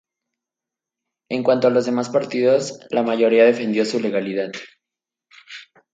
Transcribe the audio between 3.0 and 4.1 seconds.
mayoría defendió su